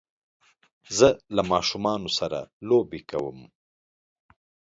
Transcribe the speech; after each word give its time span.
زه 0.97 1.07
له 1.35 1.41
ماشومانو 1.51 2.09
سره 2.19 2.39
لوبی 2.67 3.01
کوم 3.09 3.37